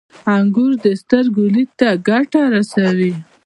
[0.35, 3.13] •انګور د سترګو لید ته ګټه رسوي.